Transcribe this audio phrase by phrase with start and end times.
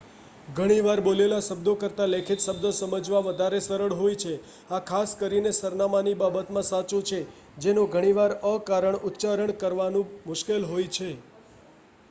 [0.49, 6.13] ઘણીવાર બોલેલા શબ્દો કરતાં લેખિત શબ્દો સમજવા વધારે સરળ હોય છે આ ખાસ કરીને સરનામાની
[6.15, 7.19] બાબતમાં સાચું છે
[7.59, 11.11] જેનો ઘણીવાર અકારણ ઉચ્ચાર કરવાનું મુશ્કેલ હોય છે